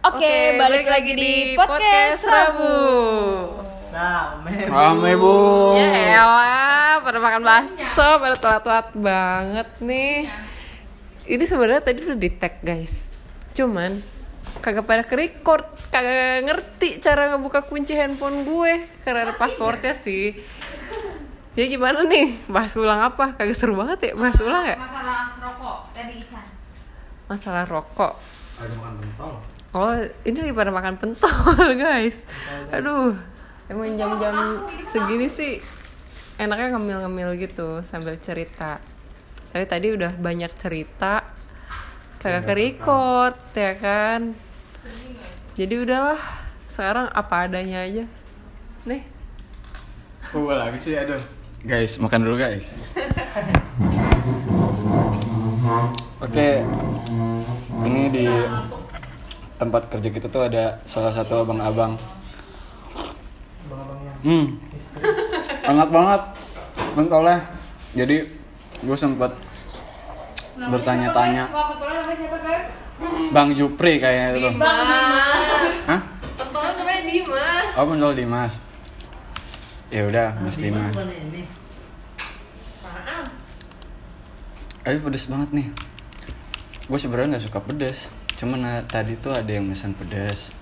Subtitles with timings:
[0.00, 2.72] Oke, balik lagi di podcast Rabu.
[3.92, 4.56] Rame.
[4.64, 5.36] Rame bu.
[5.76, 10.24] Ya elah, pada makan bakso, pada tuat-tuat banget nih.
[11.28, 13.12] Ini sebenarnya tadi udah di tag guys.
[13.52, 14.00] Cuman
[14.64, 20.32] kagak pada ke record, kagak ngerti cara ngebuka kunci handphone gue karena ada passwordnya sih.
[21.52, 22.40] Jadi gimana nih?
[22.48, 23.36] Bahas ulang apa?
[23.36, 24.80] Kagak seru banget ya bahas ulang ya?
[24.80, 26.46] masalah rokok tadi Ican
[27.28, 28.16] Masalah rokok.
[28.56, 29.49] Ada makan pentol.
[29.70, 29.94] Oh,
[30.26, 31.30] ini lagi pada makan pentol,
[31.78, 32.26] guys.
[32.74, 33.14] Aduh,
[33.70, 35.62] emang jam-jam segini sih
[36.42, 38.82] enaknya ngemil-ngemil gitu sambil cerita.
[39.54, 41.22] Tapi tadi udah banyak cerita,
[42.18, 44.34] kagak ke record, ya kan?
[45.54, 46.18] Jadi udahlah,
[46.66, 48.04] sekarang apa adanya aja.
[48.86, 49.06] Nih,
[50.30, 51.18] Gue lagi sih aduh.
[51.62, 52.78] Guys, makan dulu guys.
[56.22, 56.62] Oke,
[57.86, 58.26] ini di
[59.60, 62.00] tempat kerja kita tuh ada salah satu abang-abang.
[63.68, 64.14] Abang-abangnya.
[64.24, 64.46] Hmm,
[65.68, 66.22] enak banget
[66.96, 67.38] pentolnya.
[67.92, 68.24] Jadi
[68.80, 69.36] gue sempet
[70.56, 71.44] bertanya-tanya.
[73.36, 74.48] Bang Jupri kayaknya itu.
[74.48, 75.44] Dimas
[75.88, 76.00] Hah?
[76.40, 77.66] pentolnya namanya Dimas.
[77.76, 78.52] Oh pentol Dimas.
[79.92, 80.96] Ya udah, Mas Dimas.
[84.80, 85.66] Tapi pedes banget nih.
[86.88, 88.08] Gue sebenarnya nggak suka pedes.
[88.40, 90.56] Cuman eh, tadi tuh ada yang pesan pedes.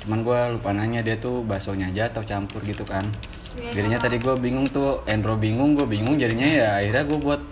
[0.00, 3.04] Cuman gue lupa nanya dia tuh baksonya aja atau campur gitu kan.
[3.58, 6.16] Jadinya tadi gue bingung tuh, Endro bingung, gue bingung.
[6.16, 7.42] Jadinya ya akhirnya gue buat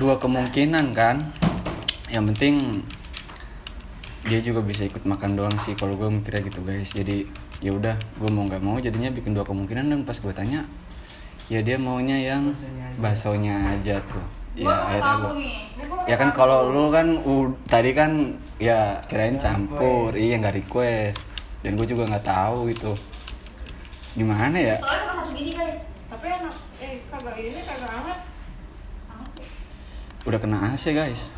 [0.00, 1.20] dua kemungkinan kan.
[2.08, 2.54] Yang penting
[4.22, 6.96] dia juga bisa ikut makan doang sih kalau gue mikirnya gitu guys.
[6.96, 7.28] Jadi
[7.60, 10.64] ya udah, gue mau nggak mau jadinya bikin dua kemungkinan dan pas gue tanya
[11.50, 12.56] ya dia maunya yang
[12.96, 14.41] baksonya aja tuh.
[14.54, 15.56] Ya akhirnya tahu gue nih.
[16.04, 18.10] Ya kan kalau lu kan u- tadi kan
[18.58, 20.36] ya kirain campur iya.
[20.36, 21.18] Nggak request.
[21.60, 22.92] Dan gue juga nggak tahu gitu.
[24.12, 24.76] Gimana ya?
[24.76, 25.78] Soalnya cuma satu biji guys.
[26.06, 28.18] Tapi enak, eh kagak ini kagak hangat.
[29.08, 29.28] Amat
[30.22, 31.32] udah kena AC guys.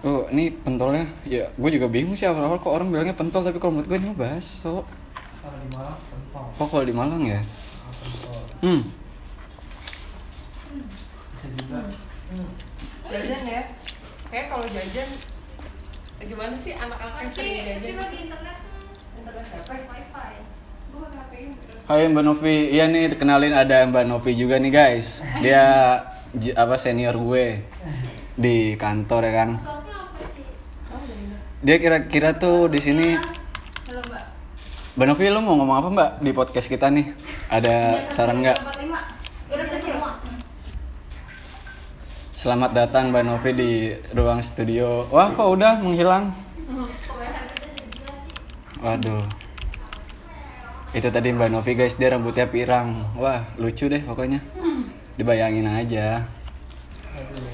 [0.00, 1.08] Oh ini pentolnya.
[1.24, 4.08] Ya gue juga bingung sih awal-awal kok orang bilangnya pentol tapi kalau menurut gue ini
[4.08, 4.84] mah bakso
[5.40, 6.44] Kalau di Malang pentol.
[6.54, 7.40] oh kalau di Malang ya?
[7.40, 8.40] Ah, Pentol.
[8.60, 8.80] hmm
[11.30, 11.80] Bisa juga.
[13.06, 13.62] Jajan ya.
[14.28, 15.08] Kayak kalau jajan
[16.20, 17.80] eh, gimana sih anak-anak yang sering jajan?
[17.80, 18.56] tapi bagi internet
[19.16, 19.72] Internet apa?
[19.72, 20.36] wifi
[20.90, 21.54] Gue pakai HP ini
[21.88, 25.24] Hai Mbak Novi, iya nih kenalin ada Mbak Novi juga nih guys.
[25.40, 25.64] Dia
[26.30, 27.64] j- apa senior gue
[28.36, 29.50] di kantor ya kan.
[31.60, 34.24] Dia kira-kira tuh di sini Halo mbak
[34.92, 37.16] Mbak Novi lu mau ngomong apa Mbak di podcast kita nih?
[37.48, 38.60] Ada saran nggak?
[38.60, 38.76] 45
[39.50, 40.38] Udah kecil Hmm.
[42.40, 43.72] Selamat datang Mbak Novi di
[44.16, 45.04] ruang studio.
[45.12, 46.32] Wah kok udah menghilang?
[48.80, 49.20] Waduh.
[50.96, 53.12] Itu tadi Mbak Novi guys, dia rambutnya pirang.
[53.12, 54.40] Wah lucu deh pokoknya.
[55.20, 56.24] Dibayangin aja.
[57.12, 57.44] Aduh.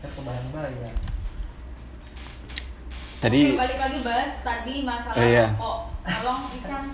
[0.00, 0.96] Kita kebayang-bayang.
[3.20, 5.46] Tadi Oke, balik lagi bahas tadi masalah Oh, iya.
[5.52, 5.78] rokok
[6.08, 6.84] Tolong Ican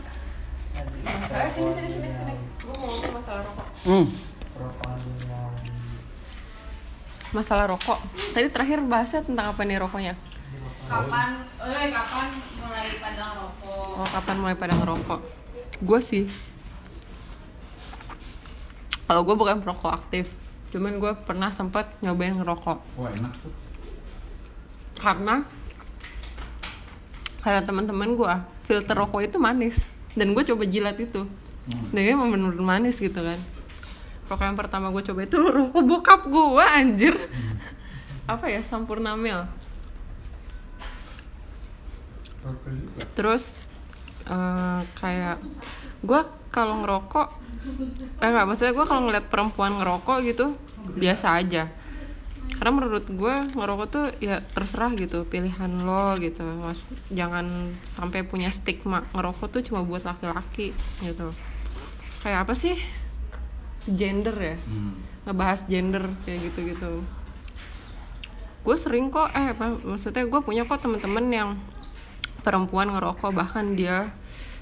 [1.31, 2.35] Eh, sini sini sini sini.
[2.59, 3.67] Gue mau ngomong masalah rokok.
[3.87, 4.07] hmm,
[5.31, 5.36] yang
[7.37, 8.01] Masalah rokok.
[8.33, 10.17] Tadi terakhir bahasnya tentang apa nih rokoknya?
[10.89, 12.29] Kapan, eh kapan
[12.63, 15.21] mulai padang rokok Oh, kapan mulai pada ngerokok?
[15.85, 16.25] Gue sih.
[19.05, 20.33] Kalau gue bukan perokok aktif,
[20.73, 22.79] cuman gue pernah sempat nyobain ngerokok.
[22.97, 23.53] wah enak tuh.
[24.97, 25.45] Karena
[27.45, 29.85] kata teman-teman gue, filter rokok itu manis.
[30.17, 31.29] Dan gue coba jilat itu.
[31.69, 33.39] Dan ini bener manis gitu kan.
[34.27, 37.15] Rokok yang pertama gue coba itu rokok bokap gue anjir.
[38.27, 39.47] Apa ya, Sampurna Mil.
[43.19, 43.59] terus
[44.31, 45.43] eh, kayak
[46.07, 46.21] gue
[46.55, 47.29] kalau ngerokok
[48.23, 50.55] eh nggak maksudnya gue kalau ngeliat perempuan ngerokok gitu
[50.95, 51.67] biasa aja.
[52.47, 56.47] Karena menurut gue ngerokok tuh ya terserah gitu pilihan lo gitu.
[56.63, 59.03] Mas jangan sampai punya stigma.
[59.11, 60.71] Ngerokok tuh cuma buat laki-laki
[61.03, 61.35] gitu.
[62.23, 62.79] Kayak apa sih
[63.87, 64.57] gender ya.
[64.59, 64.95] Hmm.
[65.27, 66.91] ngebahas gender kayak gitu gitu
[68.67, 71.51] gue sering kok eh apa maksudnya gue punya kok temen-temen yang
[72.43, 74.11] perempuan ngerokok bahkan dia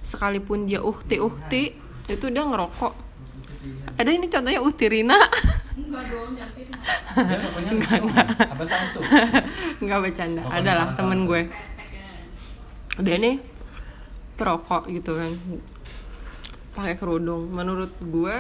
[0.05, 1.73] sekalipun dia ukti ukti
[2.05, 2.93] itu dia ngerokok.
[3.97, 5.17] Ada ini contohnya Utirina
[5.73, 6.81] Enggak dong, jangan fitnah
[7.17, 8.45] Dia rokoknya Samsung.
[8.45, 9.05] apa Samsung?
[9.89, 11.43] nggak bercanda Oh, adalah temen gue.
[13.01, 13.41] Dia nih
[14.37, 15.33] perokok gitu kan.
[16.77, 17.49] Pakai kerudung.
[17.57, 18.37] Menurut gue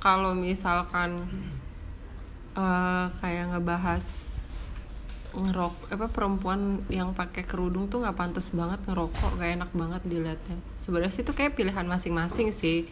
[0.00, 1.28] kalau misalkan
[2.56, 4.06] eh, kayak ngebahas
[5.30, 10.58] ngerok apa perempuan yang pakai kerudung tuh nggak pantas banget ngerokok gak enak banget dilihatnya.
[10.74, 12.90] Sebenarnya sih itu kayak pilihan masing-masing sih.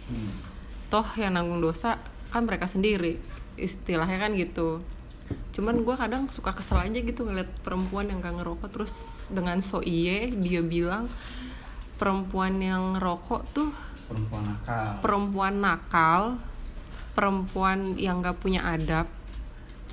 [0.87, 1.99] Toh yang nanggung dosa
[2.31, 3.19] kan mereka sendiri
[3.59, 4.79] istilahnya kan gitu.
[5.51, 9.83] Cuman gue kadang suka kesel aja gitu ngeliat perempuan yang gak ngerokok terus dengan so
[9.83, 11.11] iye dia bilang
[11.99, 13.75] perempuan yang ngerokok tuh
[14.07, 14.89] perempuan nakal.
[15.03, 16.23] perempuan nakal
[17.19, 19.11] perempuan yang gak punya adab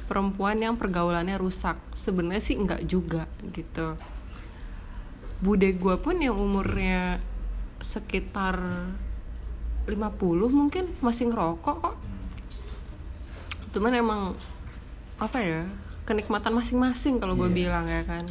[0.05, 1.77] perempuan yang pergaulannya rusak.
[1.93, 3.97] Sebenarnya sih enggak juga gitu.
[5.41, 7.19] Bude gue pun yang umurnya
[7.81, 8.57] sekitar
[9.85, 9.89] 50
[10.49, 11.95] mungkin masih ngerokok kok.
[13.75, 14.21] Cuman emang
[15.19, 15.61] apa ya
[16.05, 18.25] kenikmatan masing-masing kalau gue bilang ya kan.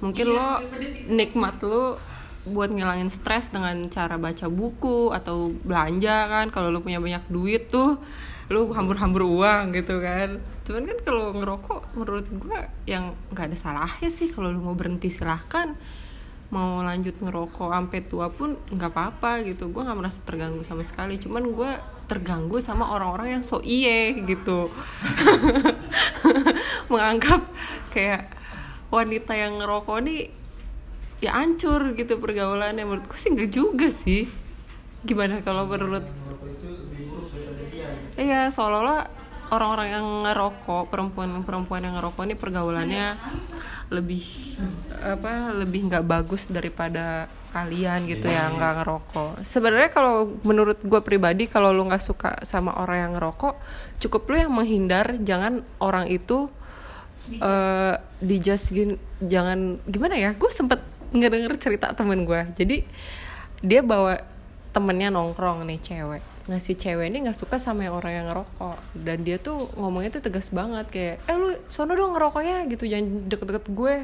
[0.00, 0.64] Mungkin lo
[1.12, 2.00] nikmat lo
[2.48, 6.46] buat ngilangin stres dengan cara baca buku atau belanja kan.
[6.48, 8.00] Kalau lo punya banyak duit tuh
[8.50, 10.42] lu hambur-hambur uang gitu kan.
[10.66, 12.58] Cuman kan kalau ngerokok menurut gue
[12.90, 15.76] yang nggak ada salahnya sih kalau lu mau berhenti silahkan.
[16.50, 19.70] Mau lanjut ngerokok sampai tua pun nggak apa-apa gitu.
[19.70, 21.14] Gue nggak merasa terganggu sama sekali.
[21.22, 21.70] Cuman gue
[22.10, 24.66] terganggu sama orang-orang yang so iye gitu.
[26.90, 27.46] Menganggap
[27.94, 28.34] kayak
[28.90, 30.39] wanita yang ngerokok nih
[31.20, 34.24] ya hancur gitu pergaulannya menurut gue sih nggak juga sih
[35.04, 36.04] gimana kalau menurut.
[38.20, 39.08] Iya, seolah-olah
[39.48, 43.06] orang-orang yang ngerokok, perempuan-perempuan yang ngerokok ini pergaulannya
[43.88, 44.22] lebih
[45.00, 49.32] apa lebih nggak bagus daripada kalian gitu ya nggak ngerokok.
[49.42, 53.56] Sebenarnya kalau menurut gue pribadi kalau lu nggak suka sama orang yang ngerokok,
[54.04, 56.46] cukup lu yang menghindar, jangan orang itu
[58.20, 60.30] dijudge gin- jangan gimana ya?
[60.36, 60.78] Gue sempet
[61.10, 62.86] ngedenger cerita temen gue, jadi
[63.60, 64.18] dia bawa
[64.70, 66.22] temennya nongkrong nih cewek.
[66.46, 68.78] Nah si cewek ini nggak suka sama yang orang yang ngerokok.
[68.94, 73.26] Dan dia tuh ngomongnya tuh tegas banget kayak eh lu sono dong ngerokoknya gitu jangan
[73.26, 73.94] deket-deket gue.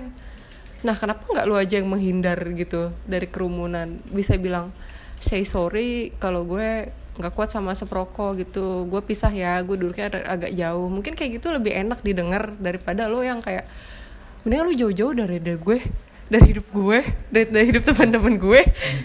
[0.83, 3.99] Nah kenapa nggak lu aja yang menghindar gitu dari kerumunan?
[4.11, 4.75] Bisa bilang
[5.23, 8.91] say sorry kalau gue nggak kuat sama seproko gitu.
[8.91, 10.91] Gue pisah ya gue duduknya ag- agak jauh.
[10.91, 13.71] Mungkin kayak gitu lebih enak didengar daripada lo yang kayak
[14.43, 15.79] mendingan lu jauh-jauh dari dari gue
[16.27, 16.99] dari hidup gue
[17.31, 18.61] dari, dari hidup teman-teman gue.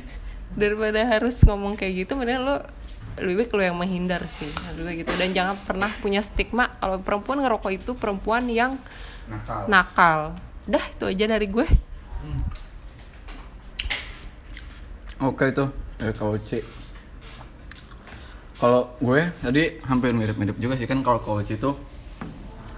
[0.62, 2.56] Daripada harus ngomong kayak gitu mendingan lo
[3.19, 4.47] lebih baik lo yang menghindar sih.
[4.75, 5.12] Gue gitu.
[5.15, 8.79] Dan jangan pernah punya stigma kalau perempuan ngerokok itu perempuan yang
[9.27, 9.62] nakal.
[9.68, 10.19] nakal.
[10.68, 11.68] Dah itu aja dari gue.
[15.21, 15.65] Oke itu.
[16.01, 16.50] Dari KOC.
[18.57, 20.88] Kalau gue tadi hampir mirip-mirip juga sih.
[20.89, 21.71] Kan kalau KOC itu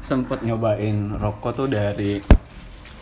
[0.04, 2.20] sempet nyobain rokok tuh dari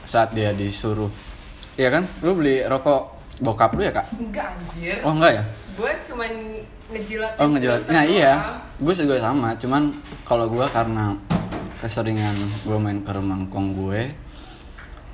[0.05, 1.30] saat dia disuruh.
[1.79, 2.03] Iya kan?
[2.23, 4.05] Lu beli rokok bokap lu ya kak?
[4.19, 5.43] enggak anjir Oh enggak ya?
[5.71, 6.31] gue cuman
[6.91, 7.81] ngejilat Oh ngejelat.
[7.87, 8.33] Nah iya,
[8.77, 9.55] gue juga sama.
[9.55, 9.97] Cuman
[10.27, 11.15] kalau gue karena
[11.79, 12.35] keseringan
[12.67, 14.13] gue main ke rumah kong gue,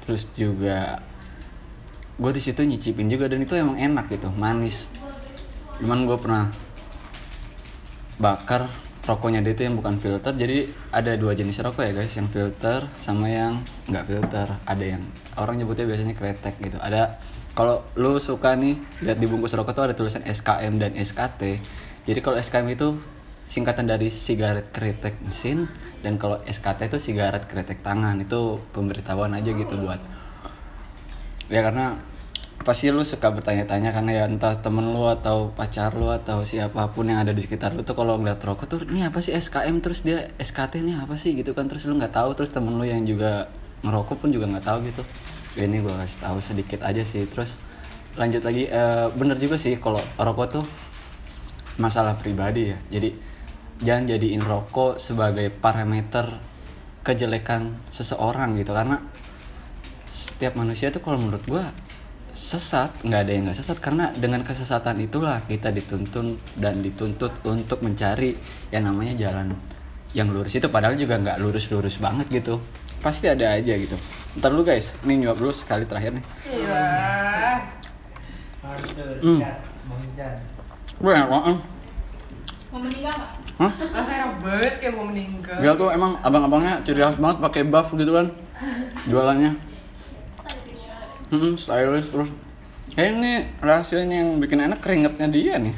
[0.03, 0.99] terus juga
[2.17, 4.89] gue di situ nyicipin juga dan itu emang enak gitu, manis.
[5.77, 6.49] Cuman gue pernah
[8.17, 8.65] bakar
[9.07, 12.85] rokoknya dia itu yang bukan filter jadi ada dua jenis rokok ya guys yang filter
[12.91, 14.47] sama yang nggak filter.
[14.67, 15.03] Ada yang
[15.39, 16.77] orang nyebutnya biasanya kretek gitu.
[16.83, 17.17] Ada
[17.55, 21.63] kalau lu suka nih lihat di bungkus rokok tuh ada tulisan SKM dan SKT
[22.07, 22.95] jadi kalau SKM itu
[23.47, 25.67] singkatan dari sigaret kretek mesin
[25.99, 28.15] dan kalau SKT itu sigaret kretek tangan.
[28.23, 29.99] Itu pemberitahuan aja gitu buat
[31.47, 31.95] ya karena
[32.65, 37.05] pasti lu suka bertanya-tanya karena ya entah temen lu atau pacar lu atau siapa pun
[37.05, 40.01] yang ada di sekitar lu tuh kalau ngeliat rokok tuh ini apa sih SKM terus
[40.01, 41.37] dia SKT ini apa sih?
[41.37, 43.47] Gitu kan terus lu nggak tahu terus temen lu yang juga
[43.85, 45.03] ngerokok pun juga nggak tahu gitu.
[45.55, 47.23] Ya ini gue kasih tahu sedikit aja sih.
[47.29, 47.55] Terus
[48.17, 50.65] lanjut lagi eh, bener juga sih kalau rokok tuh
[51.77, 52.77] masalah pribadi ya.
[52.89, 53.13] Jadi
[53.85, 56.41] jangan jadiin rokok sebagai parameter
[57.05, 58.73] kejelekan seseorang gitu.
[58.73, 58.99] Karena
[60.09, 61.69] setiap manusia tuh kalau menurut gua
[62.37, 67.81] sesat nggak ada yang nggak sesat karena dengan kesesatan itulah kita dituntun dan dituntut untuk
[67.81, 68.37] mencari
[68.69, 69.57] yang namanya jalan
[70.13, 72.61] yang lurus itu padahal juga nggak lurus-lurus banget gitu
[73.01, 73.97] pasti ada aja gitu
[74.37, 76.25] ntar lu guys ini nyuap dulu sekali terakhir nih
[78.67, 78.89] Harus
[79.23, 79.39] Hmm.
[80.99, 81.57] enak banget
[82.67, 83.31] Mau meninggal nggak?
[83.57, 83.71] Hah?
[83.95, 88.11] rasanya banget kayak mau meninggal Gak tuh emang abang-abangnya ciri khas banget pakai buff gitu
[88.13, 88.27] kan
[89.07, 89.66] jualannya.
[91.27, 92.29] Hmm, stylish terus.
[92.95, 95.75] Eh, ini rahasianya yang bikin enak keringetnya dia nih.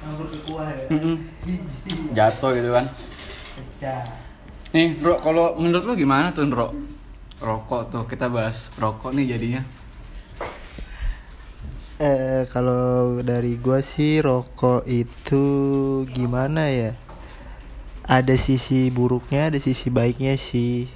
[0.00, 0.86] Campur ke kuah ya.
[0.94, 1.16] Hmm,
[2.14, 2.86] jatuh gitu kan.
[4.70, 6.70] Nih, Bro, kalau menurut lo gimana tuh, Bro?
[7.42, 9.62] Rokok tuh, kita bahas rokok nih jadinya.
[11.96, 15.44] Eh kalau dari gua sih rokok itu
[16.12, 16.92] gimana ya?
[18.06, 20.86] ada sisi buruknya ada sisi baiknya sih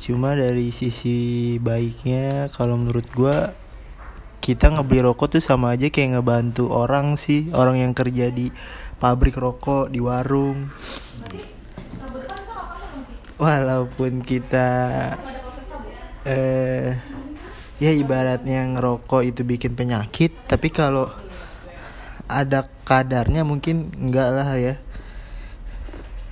[0.00, 3.52] cuma dari sisi baiknya kalau menurut gua
[4.40, 7.52] kita ngebeli rokok tuh sama aja kayak ngebantu orang sih.
[7.52, 8.48] Orang yang kerja di
[8.96, 10.72] pabrik rokok di warung.
[13.36, 14.68] Walaupun kita
[16.24, 16.96] eh
[17.80, 21.08] ya ibaratnya ngerokok itu bikin penyakit tapi kalau
[22.28, 24.74] ada kadarnya mungkin enggak lah ya.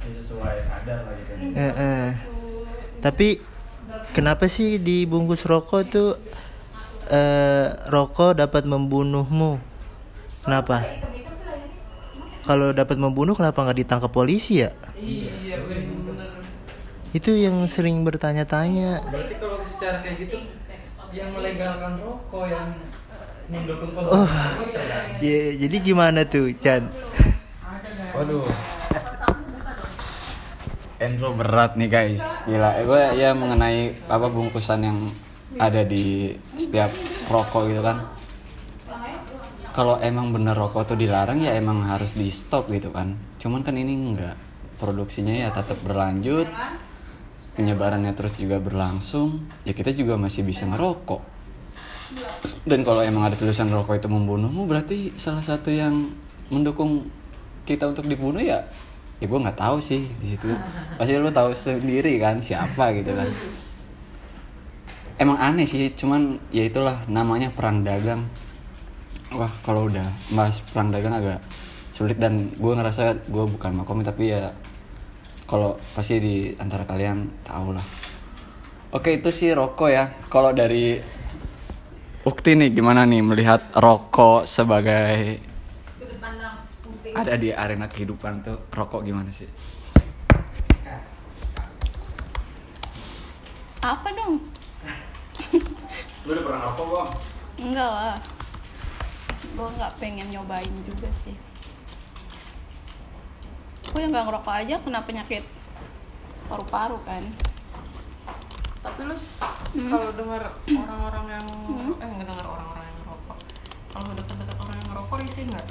[0.04, 1.32] Sesuai kadar lah gitu.
[1.56, 2.06] Eh, eh.
[3.04, 3.47] Tapi
[4.12, 6.10] kenapa sih dibungkus rokok tuh
[7.08, 9.58] eh, rokok dapat membunuhmu?
[10.44, 10.84] Kenapa?
[12.44, 14.72] Kalau dapat membunuh kenapa nggak ditangkap polisi ya?
[14.96, 15.84] iya bener
[17.12, 19.00] Itu yang sering bertanya-tanya.
[19.04, 20.36] berarti kalau secara kayak gitu
[21.08, 22.68] yang melegalkan rokok yang
[23.48, 24.28] mendukung Oh,
[25.20, 26.88] ya, jadi gimana tuh, Chan?
[28.12, 28.44] Waduh.
[30.98, 32.26] Endro berat nih guys.
[32.42, 34.98] Gila, gue ya mengenai apa bungkusan yang
[35.54, 36.90] ada di setiap
[37.30, 38.10] rokok gitu kan.
[39.70, 43.14] Kalau emang bener rokok tuh dilarang ya emang harus di stop gitu kan.
[43.38, 44.34] Cuman kan ini enggak.
[44.82, 46.50] Produksinya ya tetap berlanjut.
[47.54, 49.46] Penyebarannya terus juga berlangsung.
[49.62, 51.22] Ya kita juga masih bisa ngerokok.
[52.66, 56.10] Dan kalau emang ada tulisan rokok itu membunuhmu berarti salah satu yang
[56.50, 57.06] mendukung
[57.70, 58.66] kita untuk dibunuh ya
[59.18, 60.50] ya gue nggak tahu sih di situ.
[60.98, 63.28] Pasti lu tahu sendiri kan siapa gitu kan.
[65.18, 68.26] Emang aneh sih cuman ya itulah namanya perang dagang.
[69.34, 71.42] Wah kalau udah bahas perang dagang agak
[71.90, 74.54] sulit dan gue ngerasa gue bukan makomi tapi ya
[75.50, 77.84] kalau pasti di antara kalian tahu lah.
[78.94, 80.14] Oke itu sih rokok ya.
[80.30, 80.96] Kalau dari
[82.28, 85.40] Ukti nih gimana nih melihat rokok sebagai.
[87.18, 89.50] Ada di arena kehidupan tuh rokok gimana sih?
[93.82, 94.42] Apa dong?
[96.26, 97.10] Lu udah pernah rokok bang?
[97.58, 98.18] Enggak lah.
[99.54, 101.34] Gue nggak pengen nyobain juga sih.
[103.88, 105.42] Gue yang nggak ngerokok aja kena penyakit
[106.46, 107.25] paru-paru kan.
[108.78, 109.90] tapi lu Hmm.
[109.90, 111.98] kalau dengar orang-orang yang Hmm.
[111.98, 113.38] eh nggak dengar orang-orang yang ngerokok
[113.90, 115.66] kalau dekat-dekat orang yang ngerokok risih nggak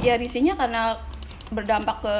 [0.00, 0.96] Ya risihnya karena
[1.52, 2.16] berdampak ke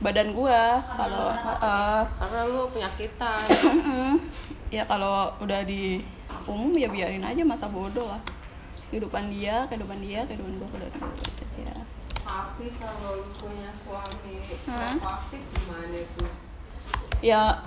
[0.00, 3.40] badan gua kalau uh, karena lu penyakitan.
[4.70, 5.98] Ya kalau udah di
[6.46, 8.22] umum ya biarin aja masa bodoh lah.
[8.94, 11.26] Kehidupan dia kehidupan dia kehidupan gua kehidupan gua.
[11.26, 11.82] Gitu aja
[12.30, 14.38] tapi kalau lu punya suami
[15.02, 16.24] aktif gimana itu?
[17.20, 17.58] Ya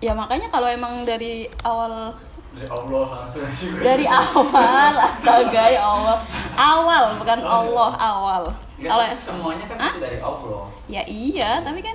[0.00, 2.16] ya makanya kalau emang dari awal
[2.50, 3.70] Dari Allah langsung sih.
[3.78, 6.18] dari awal astaga ya Allah
[6.58, 8.42] awal bukan Allah awal
[8.80, 9.94] kalau semuanya kan Hah?
[10.02, 10.66] dari Allah.
[10.90, 11.94] ya iya tapi kan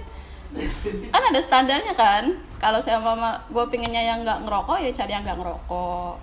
[1.11, 5.23] kan ada standarnya kan kalau saya mama gue pinginnya yang nggak ngerokok ya cari yang
[5.27, 6.15] nggak ngerokok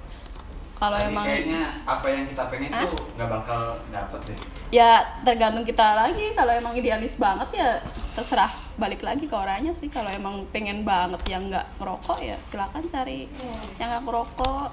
[0.82, 2.90] kalau emang kayaknya apa yang kita pengen Hah?
[2.90, 4.38] tuh nggak bakal dapet deh.
[4.74, 4.90] ya
[5.22, 6.34] tergantung kita lagi.
[6.34, 7.78] Kalau emang idealis banget ya
[8.18, 8.50] terserah.
[8.74, 9.86] Balik lagi ke orangnya sih.
[9.86, 13.30] Kalau emang pengen banget yang nggak ngerokok ya silakan cari
[13.78, 14.70] yang nggak ngerokok.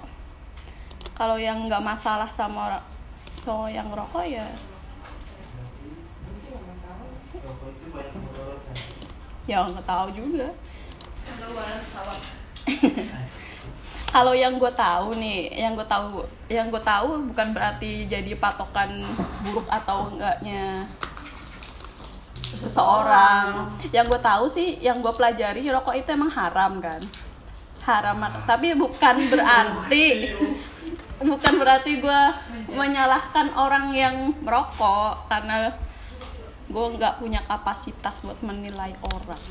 [1.13, 2.85] Kalau yang nggak masalah sama orang
[3.45, 4.49] so yang ngerokok ya.
[9.45, 10.49] Ya nggak tahu juga
[14.09, 19.05] kalau yang gue tahu nih yang gue tahu yang gue tahu bukan berarti jadi patokan
[19.45, 20.89] buruk atau enggaknya
[22.57, 23.69] seseorang.
[23.93, 27.01] Yang gue tahu sih yang gue pelajari rokok itu emang haram kan?
[27.85, 28.17] Haram
[28.49, 30.33] tapi bukan berarti
[31.29, 32.21] bukan berarti gue
[32.73, 35.69] menyalahkan orang yang merokok karena
[36.69, 39.41] gue nggak punya kapasitas buat menilai orang.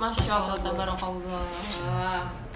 [0.00, 2.47] Masya allah tabarakallah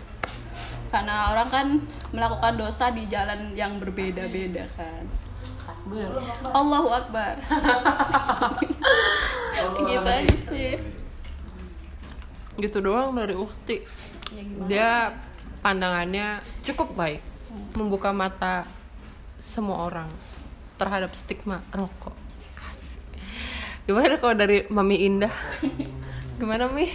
[0.92, 1.66] karena orang kan
[2.12, 5.08] melakukan dosa di jalan yang berbeda-beda kan.
[5.64, 6.12] Takbir
[6.52, 7.40] Allahu Akbar.
[9.88, 10.76] Gitu aja sih.
[12.60, 13.80] Gitu doang dari ukti
[14.36, 14.68] ya gimana?
[14.68, 14.90] Dia
[15.64, 17.24] pandangannya cukup baik.
[17.72, 18.68] Membuka mata
[19.40, 20.12] semua orang
[20.76, 22.12] terhadap stigma rokok.
[23.82, 25.32] Gimana kalau dari mami indah?
[26.38, 26.86] Gimana mi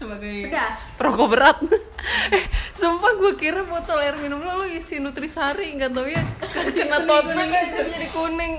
[0.00, 0.96] sebagai Pedas.
[0.96, 1.58] rokok berat
[2.32, 6.24] eh, sumpah gue kira botol air minum lo, lo isi nutrisari nggak tahu ya
[6.72, 8.54] kena tote bag aja jadi kuning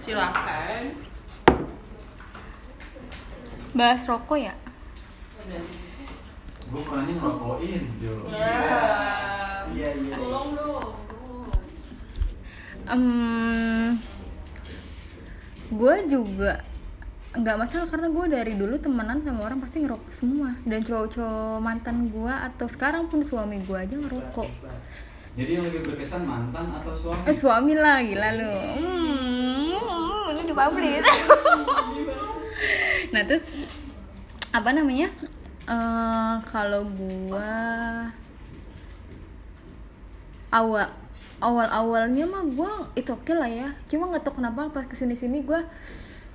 [0.00, 0.84] silakan
[3.68, 4.54] Bahas rokok ya?
[6.66, 8.26] Gue pernahnya ngerokokin, Jo.
[8.26, 8.50] Iya
[9.70, 9.88] iya.
[10.10, 10.86] tolong dong
[12.88, 14.00] Em,
[15.68, 16.64] gue juga
[17.38, 20.58] nggak masalah karena gue dari dulu temenan sama orang pasti ngerokok semua.
[20.66, 24.48] Dan cowok-cowok mantan gue atau sekarang pun suami gue aja ngerokok.
[25.38, 27.22] Jadi yang lebih berkesan mantan atau suami?
[27.30, 28.54] eh suami lah gila lu.
[28.82, 31.06] Hmm, ini dipublish
[33.08, 33.46] nah terus
[34.50, 35.08] apa namanya?
[35.68, 37.52] Eh, kalau gua
[40.48, 40.88] awal
[41.44, 43.68] awal awalnya mah gua itu oke lah ya.
[43.86, 45.62] Cuma nggak tahu kenapa pas ke sini sini gua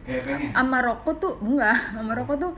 [0.03, 0.49] Kayak pengen.
[0.51, 1.77] sama rokok tuh enggak.
[1.95, 2.51] Sama rokok tuh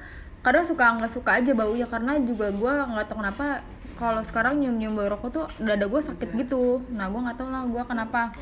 [0.45, 1.87] kadang suka nggak suka aja baunya.
[1.89, 3.61] Karena juga gua nggak tahu kenapa
[3.95, 6.83] kalau sekarang nyium nyium bau rokok tuh dada gue sakit gitu.
[6.91, 8.35] Nah gua nggak tahu lah gua kenapa.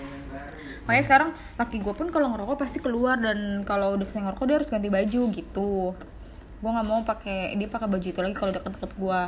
[0.84, 3.16] Makanya sekarang laki gue pun kalau ngerokok pasti keluar.
[3.20, 5.72] Dan kalau udah selesai ngerokok dia harus ganti baju gitu.
[6.64, 9.22] Gue nggak mau pakai dia pakai baju itu lagi kalau deket-deket gue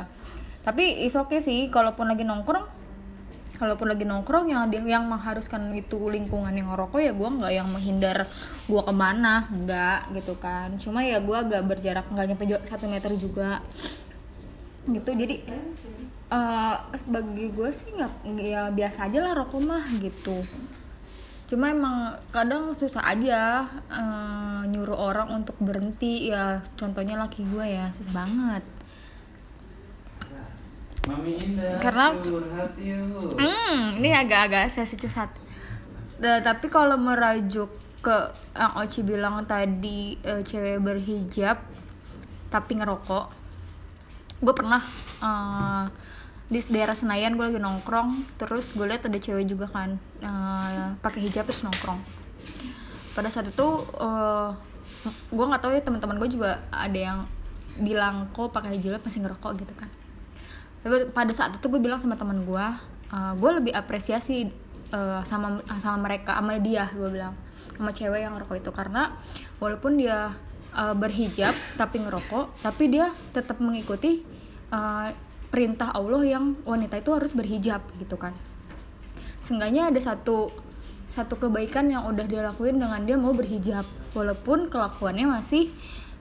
[0.66, 1.70] tapi is oke sih.
[1.70, 2.85] Kalaupun lagi nongkrong
[3.56, 8.28] kalaupun lagi nongkrong yang yang mengharuskan itu lingkungan yang ngerokok ya gue nggak yang menghindar
[8.68, 9.48] gue ke mana.
[9.48, 10.76] Nggak gitu kan.
[10.76, 13.64] Cuma ya gue agak berjarak nggak nyampe satu meter juga.
[14.86, 15.10] Gitu.
[15.10, 15.42] Jadi
[16.26, 16.76] eh
[17.08, 20.36] bagi gue sih nggak ya biasa aja lah rokok mah gitu.
[21.46, 26.28] Cuma emang kadang susah aja eh, nyuruh orang untuk berhenti.
[26.28, 28.75] Ya contohnya laki gue ya susah banget
[31.06, 31.78] Mami Indah.
[31.78, 33.38] Karena- curhat yuk.
[33.38, 35.30] Hmm, ini agak-agak sesi curhat.
[36.18, 37.70] Da- tapi kalau merajuk
[38.02, 38.16] ke
[38.56, 41.58] yang Oci bilang tadi eh, cewek berhijab
[42.46, 43.26] tapi ngerokok,
[44.40, 44.82] gue pernah
[45.20, 45.84] eh,
[46.46, 51.20] di daerah Senayan gue lagi nongkrong, terus gue lihat ada cewek juga kan eh, pakai
[51.26, 51.98] hijab terus nongkrong.
[53.12, 53.66] Pada saat itu
[54.00, 54.50] eh,
[55.06, 57.18] gue nggak tahu ya teman-teman gue juga ada yang
[57.76, 59.90] bilang kok pakai hijab masih ngerokok gitu kan
[60.86, 62.66] tapi pada saat itu gue bilang sama teman gue
[63.10, 64.46] uh, gue lebih apresiasi
[64.94, 67.34] uh, sama sama mereka sama dia gue bilang.
[67.74, 68.70] Sama cewek yang ngerokok itu.
[68.70, 69.10] Karena
[69.58, 70.30] walaupun dia
[70.78, 74.22] uh, berhijab tapi ngerokok tapi dia tetap mengikuti
[74.70, 75.10] uh,
[75.50, 78.30] perintah Allah yang wanita itu harus berhijab gitu kan.
[79.42, 80.54] Seenggaknya ada satu
[81.06, 83.86] satu kebaikan yang udah dia lakuin dengan dia mau berhijab.
[84.14, 85.66] Walaupun kelakuannya masih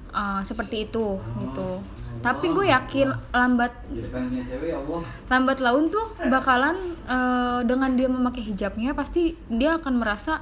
[0.10, 1.86] uh, seperti itu gitu
[2.26, 4.82] tapi gue yakin lambat ya
[5.30, 10.42] lambat laun tuh bakalan eh, dengan dia memakai hijabnya pasti dia akan merasa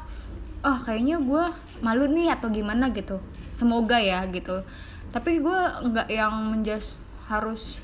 [0.63, 1.43] ah kayaknya gue
[1.83, 3.19] malu nih atau gimana gitu.
[3.51, 4.63] Semoga ya gitu.
[5.11, 5.59] Tapi gue
[5.91, 6.95] nggak yang menjas
[7.27, 7.77] harus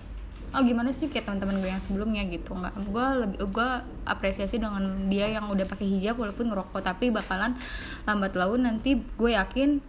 [0.49, 2.55] oh gimana sih kayak teman-teman gue yang sebelumnya gitu.
[2.55, 3.69] Nggak gue lebih gue
[4.07, 6.81] apresiasi dengan dia yang udah pakai hijab walaupun ngerokok.
[6.81, 7.59] Tapi bakalan
[8.07, 9.83] lambat laun nanti gue yakin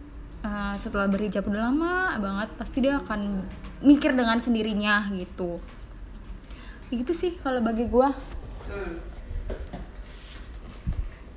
[0.45, 3.45] eh, setelah berhijab udah lama banget pasti dia akan
[3.81, 5.61] mikir dengan sendirinya gitu
[6.91, 8.11] gitu sih kalau bagi gua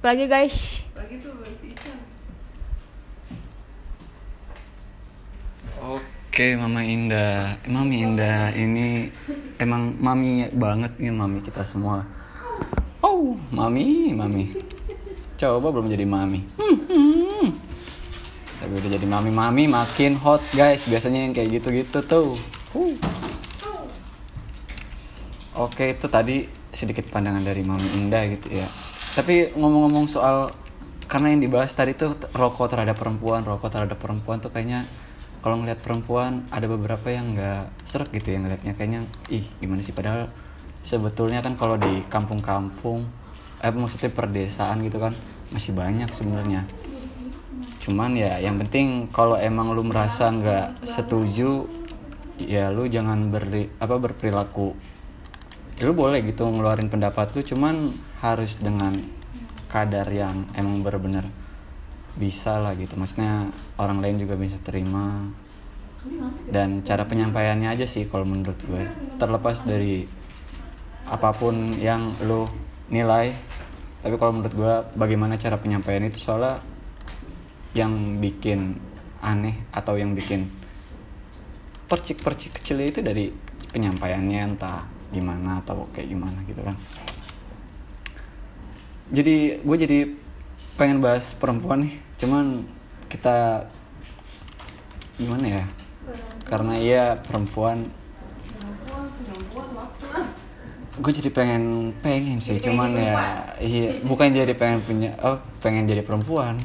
[0.04, 1.98] lagi guys lagi tuh si Ican
[6.34, 7.62] Oke, Mama Indah.
[7.70, 9.06] Mami Indah ini
[9.62, 12.02] emang mami banget nih mami kita semua.
[12.98, 14.50] Oh, mami, mami.
[15.38, 16.42] Coba belum jadi mami.
[16.58, 17.46] Hmm, hmm.
[18.64, 20.88] Tapi udah jadi mami-mami makin hot guys.
[20.88, 22.40] Biasanya yang kayak gitu-gitu tuh.
[25.52, 28.64] Oke, itu tadi sedikit pandangan dari Mami Indah gitu ya.
[29.12, 30.48] Tapi ngomong-ngomong soal
[31.04, 34.88] karena yang dibahas tadi tuh rokok terhadap perempuan, rokok terhadap perempuan tuh kayaknya
[35.44, 39.92] kalau ngeliat perempuan ada beberapa yang nggak seret gitu ya ngeliatnya kayaknya ih gimana sih
[39.92, 40.32] padahal
[40.80, 43.04] sebetulnya kan kalau di kampung-kampung
[43.60, 45.12] eh maksudnya perdesaan gitu kan
[45.52, 46.64] masih banyak sebenarnya
[47.82, 51.68] cuman ya yang penting kalau emang lu merasa nggak setuju
[52.40, 54.74] ya lu jangan beri apa berperilaku.
[55.78, 58.94] Ya lu boleh gitu ngeluarin pendapat lu cuman harus dengan
[59.66, 61.26] kadar yang emang benar-benar
[62.14, 62.94] bisa lah gitu.
[62.94, 65.30] Maksudnya orang lain juga bisa terima.
[66.46, 68.84] Dan cara penyampaiannya aja sih kalau menurut gue.
[69.18, 70.04] Terlepas dari
[71.04, 72.48] apa pun yang lu
[72.88, 73.32] nilai
[74.04, 76.20] tapi kalau menurut gue bagaimana cara penyampaian itu?
[76.20, 76.60] Soalnya
[77.74, 78.78] yang bikin
[79.18, 80.46] aneh atau yang bikin
[81.90, 83.34] percik-percik kecil itu dari
[83.74, 86.78] penyampaiannya entah gimana atau kayak gimana gitu kan.
[89.10, 89.98] Jadi gue jadi
[90.78, 92.66] pengen bahas perempuan nih cuman
[93.10, 93.68] kita
[95.18, 95.64] gimana ya?
[96.46, 97.90] Karena iya perempuan.
[100.94, 103.18] Gue jadi pengen pengen sih cuman ya
[103.58, 106.62] iya bukan jadi pengen punya oh pengen jadi perempuan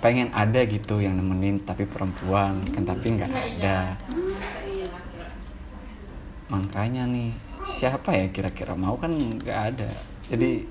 [0.00, 3.94] pengen ada gitu yang nemenin tapi perempuan kan tapi nggak ada.
[6.50, 7.30] makanya nih
[7.62, 8.74] siapa ya kira-kira?
[8.74, 9.90] Mau kan nggak ada.
[10.26, 10.66] Jadi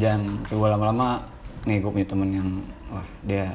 [0.00, 1.20] jangan gue lama-lama.
[1.68, 2.48] Nih gue punya temen yang
[2.88, 3.52] wah dia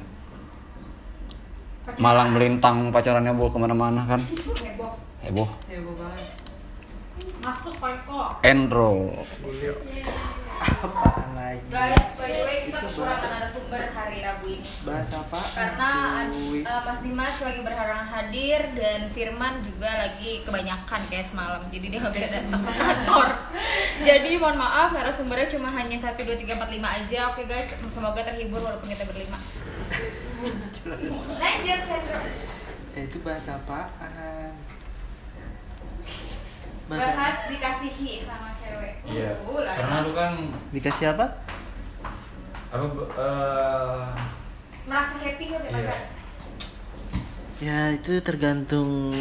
[1.98, 4.22] malang melintang pacarannya bawa ke mana-mana kan.
[4.22, 4.92] Heboh.
[5.24, 5.50] Heboh.
[5.72, 6.28] Heboh banget.
[7.42, 9.24] Masuk kok enroll
[10.58, 11.62] Apaan lagi?
[11.70, 15.40] Guys, by the way kita kekurangan narasumber hari Rabu ini Bahas apa?
[15.54, 15.92] karena
[16.66, 22.00] uh, Mas Dimas lagi berhalangan hadir dan Firman juga lagi kebanyakan kayak semalam jadi dia
[22.02, 23.28] nggak bisa datang ke kantor
[24.08, 28.26] jadi mohon maaf narasumbernya cuma hanya 1, 2, 3, 4, 5 aja oke guys semoga
[28.26, 29.38] terhibur walaupun kita berlima
[31.42, 32.20] lanjut Sandro
[32.98, 33.94] Eh, itu bahas apaan?
[36.88, 39.76] Bahas dikasihi sama cewek iya Uh, lah.
[39.76, 40.34] karena lu kan
[40.72, 41.26] Dikasih apa?
[42.68, 44.04] apa eh,
[44.84, 45.72] merasa happy gak Iya.
[45.72, 46.00] pacar
[47.58, 49.18] Ya itu tergantung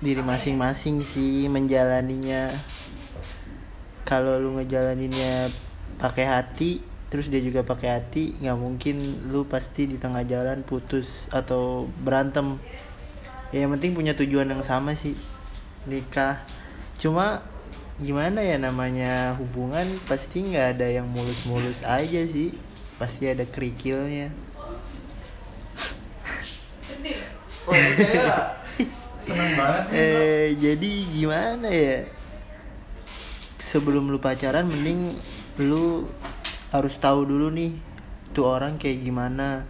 [0.00, 2.48] diri masing-masing sih menjalaninya.
[4.08, 5.52] Kalau lu ngejalaninnya
[6.00, 6.80] pakai hati,
[7.12, 8.96] terus dia juga pakai hati, nggak mungkin
[9.28, 12.56] lu pasti di tengah jalan putus atau berantem.
[13.52, 15.12] Ya, yang penting punya tujuan yang sama sih
[15.84, 16.40] nikah.
[16.96, 17.44] Cuma
[17.96, 22.52] gimana ya namanya hubungan pasti nggak ada yang mulus-mulus aja sih,
[23.00, 24.32] pasti ada kerikilnya.
[27.66, 27.74] oh
[29.26, 29.84] seneng banget.
[29.92, 32.06] Eh jadi gimana ya?
[33.58, 35.18] Sebelum lu pacaran mending
[35.56, 36.06] lu
[36.70, 37.72] harus tahu dulu nih
[38.36, 39.64] tuh orang kayak gimana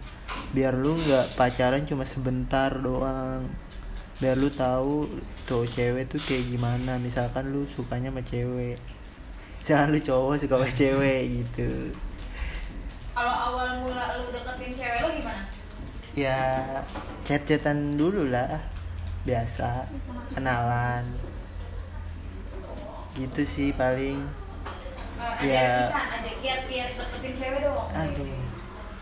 [0.51, 3.47] biar lu nggak pacaran cuma sebentar doang
[4.17, 5.05] biar lu tahu
[5.45, 6.97] tuh cewek tuh kayak gimana.
[6.97, 8.77] Misalkan lu sukanya sama cewek.
[9.61, 11.93] Misalkan lu cowok suka sama cewek gitu.
[13.13, 15.43] Kalau awal mula lu deketin cewek lu gimana?
[16.17, 16.39] Ya
[17.21, 18.57] chat-chatan dulu lah.
[19.21, 19.85] Biasa.
[20.33, 21.05] Kenalan.
[23.13, 24.25] Gitu sih paling.
[25.17, 25.89] Uh, Ya.
[25.89, 28.29] ada ada kiat-kiat deketin cewek dong aduh.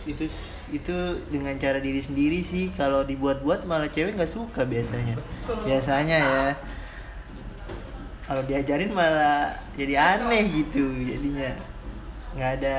[0.07, 0.25] Itu
[0.75, 0.97] itu
[1.31, 2.71] dengan cara diri sendiri sih.
[2.75, 5.15] Kalau dibuat-buat malah cewek nggak suka biasanya.
[5.63, 6.45] Biasanya ya.
[8.25, 11.53] Kalau diajarin malah jadi aneh gitu jadinya.
[12.35, 12.77] Nggak ada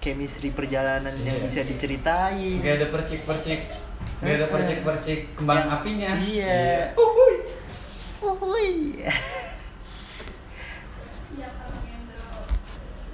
[0.00, 2.64] chemistry perjalanan yang bisa diceritain.
[2.64, 3.60] Gak ada percik-percik.
[4.24, 6.16] Gak ada percik-percik kembang apinya.
[6.16, 6.88] iya.
[6.96, 7.34] Uhuy.
[8.24, 8.70] Uhuy.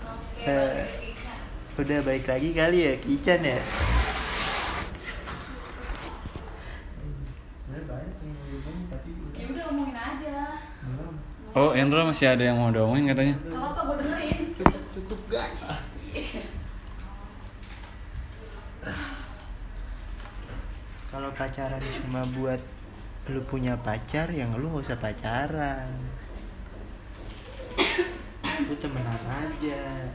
[0.06, 0.54] oke Eh.
[0.54, 1.05] bagus, Iksan.
[1.76, 3.60] Udah balik lagi kali ya ke Ican ya?
[9.36, 10.36] Ya udah ngomongin aja.
[11.52, 13.36] Oh Endro masih ada yang mau diomongin katanya?
[13.36, 14.56] Gak apa-apa gue dengerin.
[14.96, 15.62] Cukup guys.
[21.12, 22.60] Kalau pacaran cuma buat
[23.28, 25.92] lu punya pacar yang lu gak usah pacaran.
[28.64, 30.08] Lu temenan aja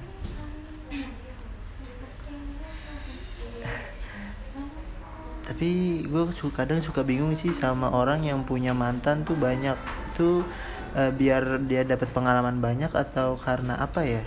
[5.62, 6.26] tapi gue
[6.58, 9.78] kadang suka bingung sih sama orang yang punya mantan tuh banyak.
[10.18, 10.42] Tuh
[10.98, 14.26] eh, biar dia dapat pengalaman banyak atau karena apa ya?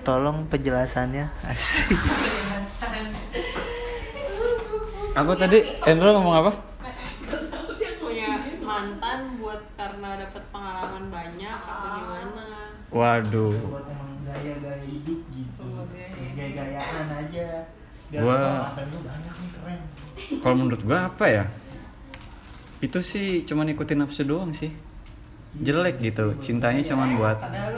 [0.00, 1.28] Tolong penjelasannya.
[1.44, 1.92] Asik
[5.20, 5.60] Apa tadi?
[5.84, 6.52] Endro ngomong apa?
[8.00, 12.40] punya mantan buat karena dapat pengalaman banyak atau gimana?
[12.88, 13.52] Waduh.
[13.68, 15.64] Buat emang gaya-gaya hidup gitu.
[15.92, 16.32] Gaya.
[16.32, 17.68] gaya-gayaan aja.
[18.08, 18.98] Gua- mantan lu.
[19.00, 19.01] keren
[20.42, 21.44] Kalau menurut gua apa ya?
[22.82, 24.74] Itu sih cuman ikutin nafsu doang sih.
[25.52, 27.76] Jelek gitu Cintanya cuman buat banyak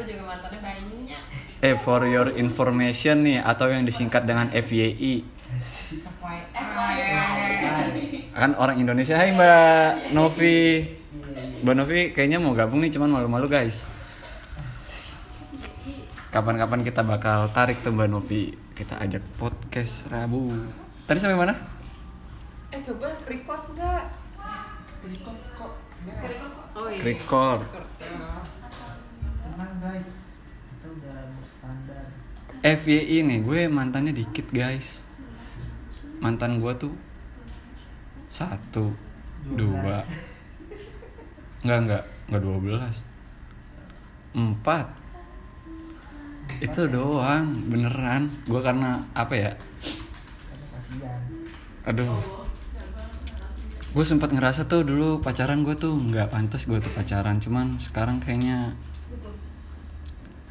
[1.58, 5.26] Eh for your information nih Atau yang disingkat dengan FYI
[8.34, 10.82] Kan orang Indonesia Hai Mbak Novi.
[11.62, 13.86] Mbak Novi kayaknya mau gabung nih cuman malu-malu guys.
[16.34, 18.50] Kapan-kapan kita bakal tarik tuh Mbak Novi.
[18.74, 20.50] Kita ajak podcast Rabu.
[21.06, 21.73] Tadi sampai mana?
[22.74, 24.04] Eh coba record nggak?
[26.74, 27.02] Oh iya.
[27.06, 27.62] Record.
[27.70, 28.42] Record, ya.
[29.46, 30.10] tenang guys.
[30.66, 32.04] Kita udah berstandar
[32.64, 35.06] FYI nih gue mantannya dikit guys.
[36.18, 36.94] Mantan gue tuh
[38.34, 38.90] Satu
[39.46, 40.02] Dua.
[41.62, 42.96] Enggak enggak Enggak dua belas.
[44.34, 44.90] Empat.
[46.58, 48.26] Itu doang Beneran.
[48.50, 49.52] Gue karena Apa ya?
[50.74, 51.22] Kasihan.
[51.86, 52.43] Aduh
[53.94, 57.38] Gue sempat ngerasa tuh dulu pacaran gue tuh nggak pantas gue tuh pacaran.
[57.38, 58.74] Cuman sekarang kayaknya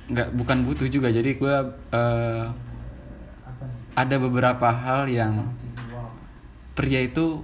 [0.07, 1.11] nggak bukan butuh juga.
[1.11, 1.55] Jadi gue
[1.91, 2.47] nih
[3.93, 5.53] ada beberapa hal yang
[6.73, 7.43] pria itu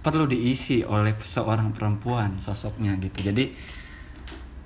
[0.00, 3.28] perlu diisi oleh seorang perempuan sosoknya gitu.
[3.28, 3.52] Jadi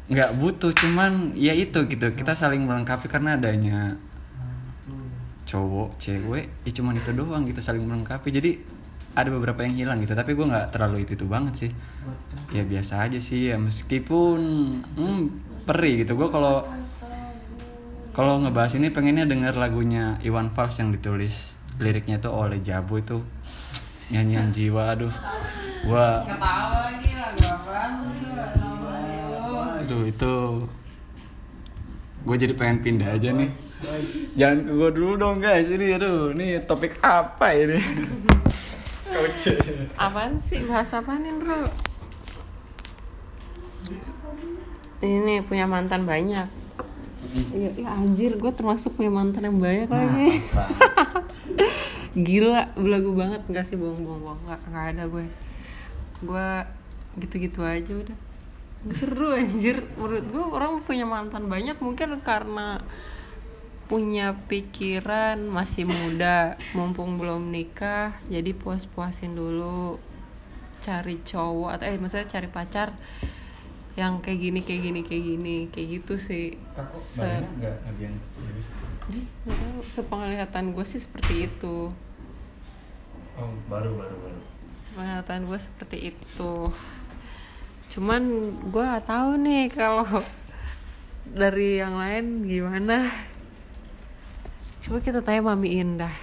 [0.06, 2.14] nggak butuh cuman ya itu gitu.
[2.14, 3.98] Kita saling melengkapi karena adanya
[4.38, 4.54] nah,
[4.86, 5.02] tuh
[5.50, 8.30] cowok cewek ya cuman itu doang gitu saling melengkapi.
[8.30, 8.78] Jadi
[9.10, 11.70] ada beberapa yang hilang gitu tapi gue nggak terlalu itu itu banget sih.
[12.54, 14.40] Ya biasa aja sih ya meskipun
[14.94, 15.22] hmm,
[15.66, 16.14] perih gitu.
[16.14, 16.62] Gue kalau
[18.10, 23.22] kalau ngebahas ini pengennya denger lagunya Iwan Fals yang ditulis liriknya tuh oleh Jabu itu.
[24.10, 25.14] Nyanyian jiwa aduh.
[25.86, 26.90] Gua tahu.
[29.90, 30.34] aduh itu.
[32.22, 33.50] Gue jadi pengen pindah aja nih.
[34.38, 35.66] Jangan ke gue dulu dong guys.
[35.66, 37.78] Ini aduh ini topik apa ini.
[39.96, 40.64] Apaan sih?
[40.64, 41.68] Bahasa apaan nih bro?
[45.00, 46.48] Ini punya mantan banyak.
[47.30, 50.28] Iya, ya anjir, gue termasuk punya mantan yang banyak lagi.
[52.26, 53.40] Gila, belagu banget.
[53.48, 54.50] Gak sih, bohong-bohong.
[54.50, 55.24] Gak, gak ada gue.
[56.26, 56.48] Gue
[57.22, 58.18] gitu-gitu aja udah.
[58.96, 59.86] Seru anjir.
[59.94, 62.82] Menurut gue orang punya mantan banyak Mungkin karena
[63.90, 69.98] punya pikiran masih muda mumpung belum nikah jadi puas-puasin dulu.
[70.80, 72.94] Cari cowok atau eh maksudnya cari pacar
[73.98, 76.54] yang kayak gini kayak gini kayak gini kayak gitu sih.
[76.94, 77.42] Se-
[79.90, 81.90] sepenglihatan gue sih seperti itu.
[83.34, 84.40] Oh, baru baru baru.
[84.78, 86.52] sepenglihatan gue seperti itu.
[87.90, 88.22] Cuman
[88.70, 90.06] gue gak tahu nih kalau
[91.40, 93.10] dari yang lain gimana
[94.80, 96.14] coba kita tanya mami Indah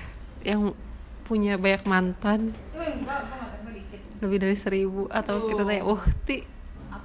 [0.41, 0.73] yang
[1.27, 2.55] punya banyak mantan.
[4.17, 6.57] Lebih dari seribu atau kita tanya Uhti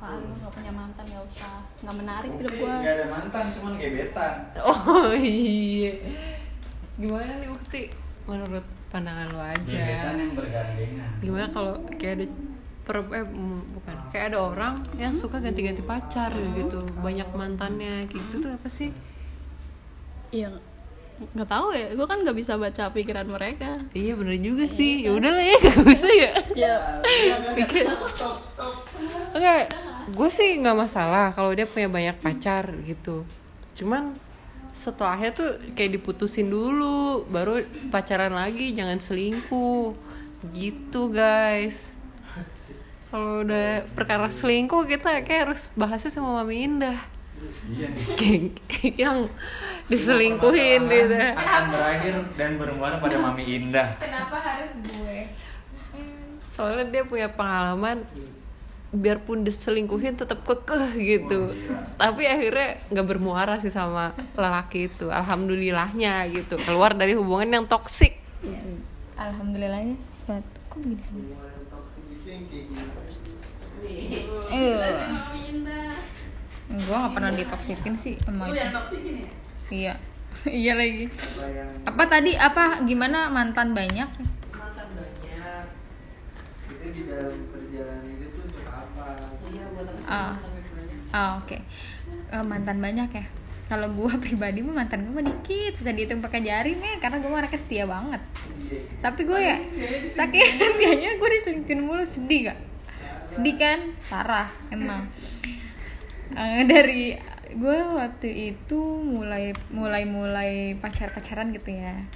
[0.03, 0.19] apaan?
[0.19, 1.55] Lu gak punya mantan gak usah.
[1.83, 2.75] Nggak menarik hidup gua.
[2.83, 4.35] Gak ada mantan cuman gebetan.
[4.63, 5.93] Oh iya.
[6.99, 7.83] Gimana nih Uhti
[8.27, 9.63] menurut pandangan lo aja.
[9.63, 11.11] Gebetan yang bergandengan.
[11.21, 12.27] Gimana kalau kayak ada
[12.83, 13.27] per eh,
[13.77, 13.95] bukan.
[14.11, 16.83] Kayak ada orang yang suka ganti-ganti pacar gitu.
[16.99, 18.09] Banyak mantannya.
[18.11, 18.91] Gitu tuh apa sih?
[20.33, 20.72] Iya
[21.31, 23.71] nggak tahu ya gue kan nggak bisa baca pikiran mereka.
[23.95, 25.07] Iya bener juga sih.
[25.07, 26.31] Ya udahlah ya gak bisa ya.
[26.59, 26.75] Ya
[27.55, 27.87] pikir.
[29.33, 29.71] Enggak
[30.11, 33.23] gue sih nggak masalah kalau dia punya banyak pacar gitu.
[33.79, 34.17] Cuman
[34.73, 39.95] setelahnya tuh kayak diputusin dulu baru pacaran lagi jangan selingkuh.
[40.57, 41.95] Gitu guys.
[43.13, 47.12] Kalau udah perkara selingkuh kita kayak harus bahasnya sama mami Indah
[47.73, 47.89] iya
[48.69, 49.19] Kayak yang
[49.87, 51.15] diselingkuhin gitu.
[51.15, 53.99] akan berakhir dan bermuara pada mami indah.
[53.99, 55.19] Kenapa harus gue?
[56.53, 58.05] soalnya dia punya pengalaman
[58.93, 61.57] biarpun diselingkuhin tetap kekeh gitu.
[61.97, 65.09] Tapi akhirnya nggak bermuara sih sama lelaki itu.
[65.09, 66.61] Alhamdulillahnya gitu.
[66.61, 68.21] Keluar dari hubungan yang toksik.
[69.17, 69.97] Alhamdulillahnya.
[70.29, 71.25] Buat kok begini sih?
[76.73, 78.65] Gue gak pernah ditoksikin sih sama itu.
[79.69, 79.95] Iya.
[80.49, 81.07] iya lagi.
[81.85, 84.09] Apa tadi apa gimana mantan banyak?
[84.51, 85.65] mantan banyak
[86.73, 89.05] Itu di dalam perjalanan itu tuh untuk apa?
[89.53, 90.35] iya buat apa Ah.
[91.13, 91.57] Oh, oke.
[92.33, 93.25] Eh, mantan banyak ya.
[93.69, 97.29] Kalau gue pribadi mah mantan gue mah dikit bisa dihitung pakai jari nih karena gue
[97.29, 98.21] anaknya setia banget.
[99.05, 99.57] Tapi gue ya
[100.09, 102.59] sakit hatinya gue diselingkuhin mulu sedih gak?
[103.29, 103.81] Sedih kan?
[104.09, 105.05] Parah emang.
[106.33, 107.17] Eh, dari
[107.53, 112.09] gue waktu itu mulai mulai mulai pacar pacaran gitu ya.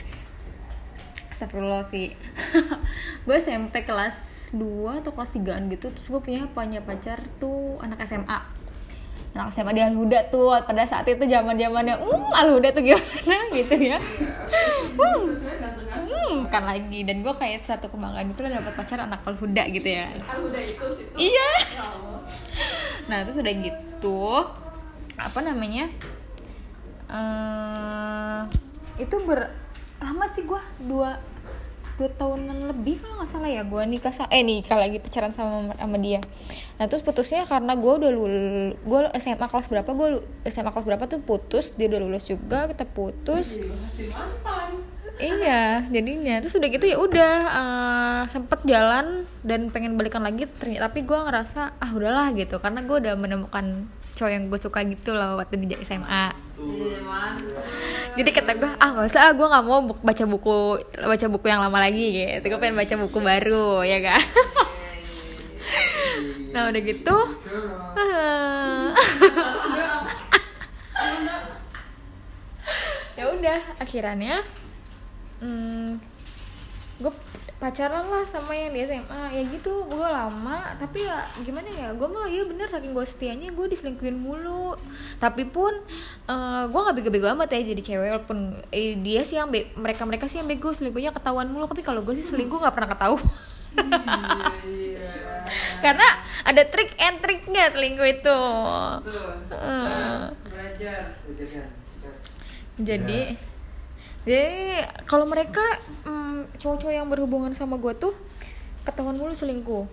[1.29, 2.17] Astagfirullah sih.
[3.29, 8.01] Gue SMP kelas 2 atau kelas 3an gitu Terus gue punya punya pacar tuh anak
[8.07, 8.39] SMA
[9.35, 13.37] Anak SMA di Alhuda tuh Pada saat itu zaman zamannya Hmm Alhuda tuh gimana?
[13.57, 13.99] Gitu ya.
[14.97, 15.29] Hmm.
[16.07, 17.05] Hmm bukan lagi.
[17.05, 20.09] Dan gue kayak suatu kebanggaan itu dapet pacar anak Alhuda gitu ya.
[20.15, 21.51] Udah itu situ Iya.
[23.13, 23.86] Nah terus udah gitu
[25.17, 25.89] Apa namanya
[27.07, 28.41] eh
[29.01, 29.53] Itu ber
[30.03, 31.17] Lama sih gue Dua
[31.97, 35.73] Dua tahunan lebih kalau nggak salah ya gue nikah sa eh nikah lagi pacaran sama
[35.81, 36.21] sama dia.
[36.77, 40.21] Nah terus putusnya karena gue udah lulus gue SMA kelas berapa gue
[40.53, 43.57] SMA kelas berapa tuh putus dia udah lulus juga kita putus
[45.17, 46.41] iya jadinya.
[46.45, 51.19] Terus udah gitu ya udah eh, sempet jalan dan pengen balikan lagi ternyata tapi gue
[51.19, 52.61] ngerasa ah udahlah gitu.
[52.61, 56.33] Karena gue udah menemukan cowok yang gue suka gitu loh waktu di SMA
[58.17, 61.61] jadi kata gue ah nggak usah gue nggak mau bu- baca buku baca buku yang
[61.61, 62.49] lama lagi gitu.
[62.49, 64.17] Gue pengen baca buku baru ya kan?
[66.57, 67.13] Nah udah gitu
[73.21, 74.41] ya udah akhirannya
[75.41, 75.89] hmm,
[76.97, 77.13] gue
[77.57, 82.05] pacaran lah sama yang di SMA ya gitu gue lama tapi ya gimana ya gue
[82.05, 84.77] mah iya bener saking gue setianya gue diselingkuhin mulu.
[85.17, 85.73] Tapi pun
[86.29, 90.05] eh, gue nggak bego-bego amat ya jadi cewek walaupun eh, dia sih yang be- mereka
[90.05, 91.69] mereka sih yang bego selingkuhnya ketahuan mulu.
[91.69, 93.25] Tapi kalau gue sih selingkuh nggak pernah ketahuan.
[95.85, 96.07] Karena
[96.45, 98.39] ada trik and triknya selingkuh itu.
[99.53, 100.33] Heeh.
[102.77, 103.33] jadi
[104.27, 105.63] jadi kalau mereka
[106.03, 108.11] mm, cowok-cowok yang berhubungan sama gue tuh
[108.83, 109.87] ketahuan mulu selingkuh.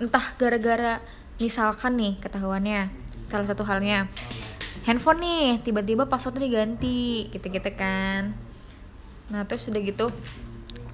[0.00, 1.04] Entah gara-gara
[1.36, 2.88] misalkan nih ketahuannya
[3.28, 4.08] salah satu halnya.
[4.88, 8.32] Handphone nih tiba-tiba passwordnya diganti gitu-gitu kan.
[9.28, 10.08] Nah terus udah gitu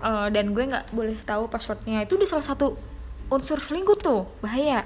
[0.02, 2.02] eh, dan gue nggak boleh tahu passwordnya.
[2.02, 2.74] Itu udah salah satu
[3.30, 4.82] unsur selingkuh tuh bahaya.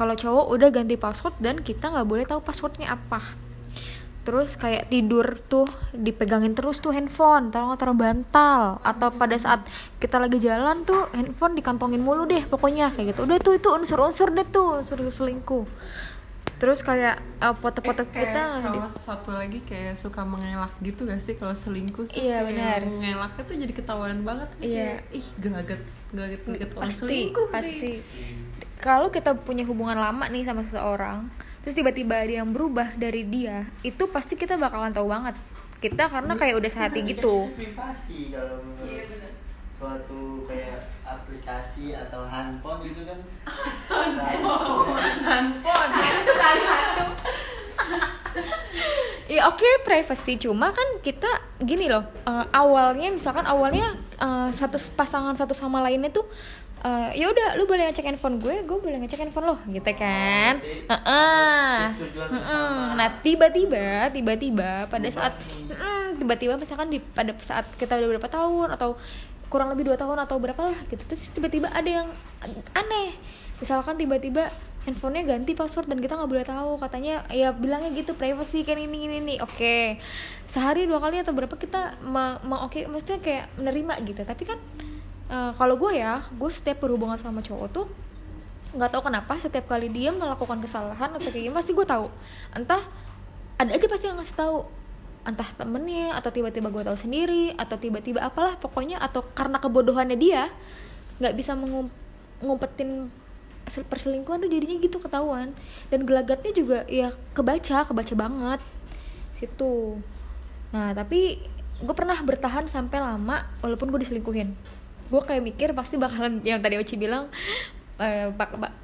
[0.00, 3.45] Kalau cowok udah ganti password dan kita nggak boleh tahu passwordnya apa
[4.26, 8.82] terus kayak tidur tuh dipegangin terus tuh handphone taruh taruh bantal.
[8.82, 9.62] Atau pada saat
[9.96, 12.90] kita lagi jalan tuh handphone dikantongin mulu deh pokoknya.
[12.90, 13.20] Kayak gitu.
[13.22, 15.62] Udah tuh itu unsur-unsur deh tuh unsur selingkuh.
[16.56, 21.04] Terus kayak eh, foto-foto Eh, kayak kita sama di- satu lagi kayak suka mengelak gitu
[21.04, 21.36] gak sih?
[21.36, 22.80] Kalau selingkuh tuh Iya, kayak benar.
[22.82, 24.48] mengelaknya tuh jadi ketahuan banget.
[24.58, 24.98] Iya.
[24.98, 26.40] Kayak, ih gelagat gelagat
[26.72, 27.90] orang pasti selingkuh pasti.
[28.76, 31.28] Kalau kita punya hubungan lama nih sama seseorang
[31.66, 35.34] terus tiba-tiba ada yang berubah dari dia itu pasti kita bakalan tahu banget.
[35.82, 37.50] Kita karena kayak udah sehati gitu.
[37.58, 39.34] privasi kalau menurut
[39.74, 43.18] suatu kayak aplikasi atau handphone itu kan.
[49.26, 50.38] Ya oke privacy.
[50.38, 51.26] Cuma kan kita
[51.58, 56.30] gini loh eh, awalnya misalkan awalnya eh, satu pasangan satu sama lainnya tuh
[56.78, 60.60] eh, ya udah lu boleh ngecek handphone gue gue boleh ngecek handphone lo gitu kan
[60.60, 61.72] Heeh.
[61.88, 62.40] Persetujuan Mm-mm.
[62.40, 62.94] bersama.
[62.94, 65.32] nah tiba-tiba tiba-tiba pada saat
[66.14, 68.96] tiba-tiba misalkan di pada saat kita udah berapa tahun atau
[69.46, 72.08] kurang lebih dua tahun atau berapa lah gitu terus tiba-tiba ada yang
[72.72, 73.14] aneh
[73.56, 74.50] misalkan tiba-tiba
[74.82, 79.06] handphonenya ganti password dan kita nggak boleh tahu katanya ya bilangnya gitu privacy kan ini
[79.06, 79.98] ini ini oke
[80.46, 84.58] sehari dua kali atau berapa kita me- oke maksudnya kayak menerima gitu tapi kan
[85.30, 87.86] eh, kalau gue ya gue setiap berhubungan sama cowok tuh
[88.76, 92.06] nggak tahu kenapa setiap kali dia melakukan kesalahan atau kayak gimana pasti gue tahu.
[92.52, 92.84] Entah
[93.56, 94.58] ada aja pasti yang ngasih tahu.
[95.26, 100.52] Entah temennya atau tiba-tiba gue tahu sendiri atau tiba-tiba apalah pokoknya atau karena kebodohannya dia
[101.16, 101.90] nggak bisa mengum-
[102.44, 103.08] ngumpetin
[103.66, 105.56] sel- perselingkuhan tuh jadinya gitu ketahuan.
[105.88, 108.60] Dan gelagatnya juga ya kebaca kebaca banget.
[109.32, 109.98] Situ.
[110.76, 111.40] Nah tapi
[111.80, 114.52] gue pernah bertahan sampai lama walaupun gue diselingkuhin
[115.06, 117.30] gue kayak mikir pasti bakalan yang tadi Oci bilang
[118.02, 118.28] eh,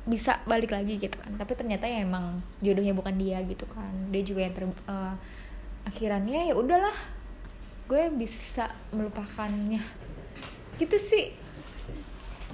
[0.08, 1.34] bisa balik lagi gitu kan.
[1.36, 3.92] Tapi ternyata ya emang jodohnya bukan dia gitu kan.
[4.08, 5.14] Dia juga yang ter eh,
[5.88, 6.96] akhirannya ya udahlah.
[7.90, 9.82] Gue bisa melupakannya.
[10.80, 11.34] Gitu sih.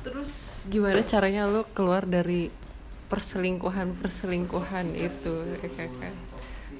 [0.03, 2.49] Terus gimana caranya lu keluar dari
[3.09, 6.15] perselingkuhan perselingkuhan itu kan?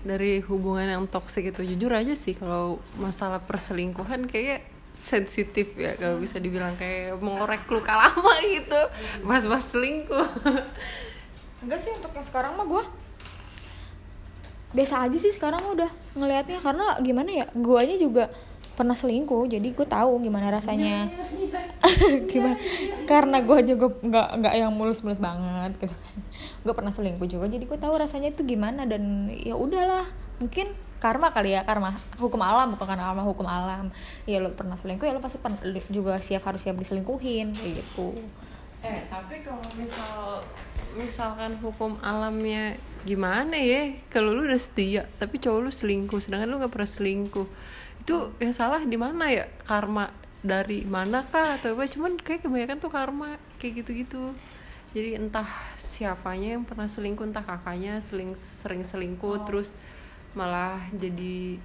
[0.07, 1.67] dari hubungan yang toksik itu?
[1.75, 7.95] Jujur aja sih kalau masalah perselingkuhan kayak sensitif ya kalau bisa dibilang kayak mengorek luka
[7.95, 8.83] lama gitu.
[9.23, 10.29] Mas-mas selingkuh.
[11.63, 12.85] Enggak sih untuk yang sekarang mah gue
[14.69, 18.29] biasa aja sih sekarang udah ngelihatnya karena gimana ya guanya juga
[18.77, 21.11] pernah selingkuh jadi gue tahu gimana rasanya.
[22.31, 22.55] Gimana?
[23.11, 26.17] Karena gue juga nggak nggak yang mulus-mulus banget gitu kan.
[26.63, 30.07] Gue pernah selingkuh juga jadi gue tahu rasanya itu gimana dan ya udahlah.
[30.39, 33.95] Mungkin karma kali ya karma hukum alam bukan karma hukum alam
[34.27, 35.39] ya lo pernah selingkuh ya lo pasti
[35.91, 38.15] juga siap harus siap diselingkuhin kayak gitu
[38.79, 40.39] Eh, tapi kalau misal
[40.95, 43.91] misalkan hukum alamnya gimana ya?
[44.07, 47.47] Kalau lu udah setia, tapi cowok lu selingkuh, sedangkan lu gak pernah selingkuh.
[48.07, 49.51] Itu yang salah di mana ya?
[49.67, 50.15] Karma
[50.47, 51.91] dari mana kah atau apa?
[51.91, 54.31] Cuman kayak kebanyakan tuh karma kayak gitu-gitu.
[54.95, 59.75] Jadi entah siapanya yang pernah selingkuh, entah kakaknya seling sering selingkuh terus
[60.37, 61.57] malah jadi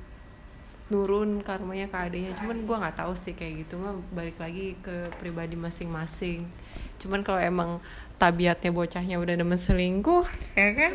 [0.92, 3.80] nurun karmanya ke adanya cuman gua nggak tahu sih kayak gitu.
[3.80, 6.46] Mah balik lagi ke pribadi masing-masing.
[7.02, 7.84] Cuman kalau emang
[8.22, 10.24] tabiatnya bocahnya udah demen selingkuh
[10.56, 10.94] ya kan?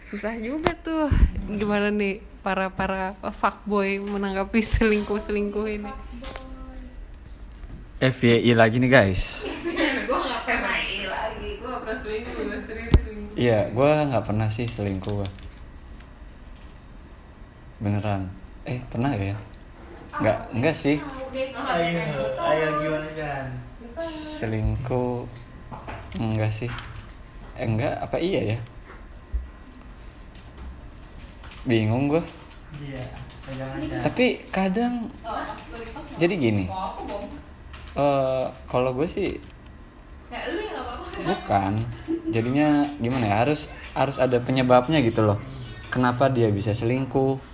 [0.00, 1.12] Susah juga tuh.
[1.46, 5.92] Gimana nih para para fuckboy menanggapi selingkuh selingkuh ini
[8.00, 9.44] FYI lagi nih guys.
[10.08, 11.48] gue nggak pernah lagi.
[11.60, 13.36] Gue pernah gue selingkuh.
[13.36, 15.28] Iya, gue nggak pernah sih selingkuh.
[17.80, 18.28] Beneran.
[18.68, 19.36] Eh pernah gak ya?
[20.20, 21.00] Nggak, enggak sih.
[21.70, 22.00] ayo
[22.36, 23.46] ayo gimana Chan
[23.96, 25.24] Selingkuh
[26.20, 26.68] enggak sih.
[27.56, 28.58] Eh, enggak, apa iya ya?
[31.64, 32.20] Bingung gue.
[32.84, 33.04] iya
[34.04, 35.08] Tapi kadang
[36.20, 36.68] jadi gini.
[37.96, 39.40] eh kalau gue sih
[41.24, 41.80] bukan.
[42.28, 43.36] Jadinya gimana ya?
[43.42, 45.40] Harus harus ada penyebabnya gitu loh.
[45.88, 47.49] Kenapa dia bisa selingkuh?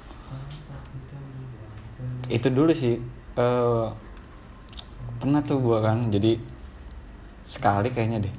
[2.26, 2.98] Itu dulu sih.
[3.36, 3.86] eh
[5.20, 6.08] pernah tuh gue kan.
[6.08, 6.56] Jadi
[7.46, 8.34] sekali kayaknya deh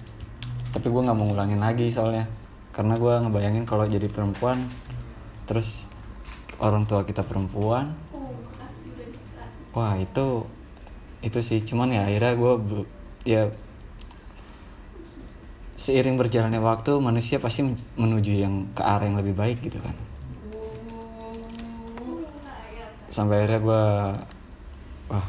[0.75, 2.27] tapi gue nggak mau ngulangin lagi soalnya
[2.75, 4.67] karena gue ngebayangin kalau jadi perempuan
[5.47, 5.87] terus
[6.59, 7.95] orang tua kita perempuan
[9.71, 10.43] wah itu
[11.23, 12.53] itu sih cuman ya akhirnya gue
[13.23, 13.41] ya
[15.79, 19.95] seiring berjalannya waktu manusia pasti men- menuju yang ke arah yang lebih baik gitu kan
[23.07, 23.83] sampai akhirnya gue
[25.11, 25.27] wah.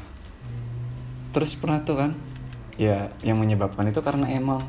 [1.35, 2.11] Terus pernah tuh kan
[2.79, 4.63] ya yang menyebabkan itu karena emang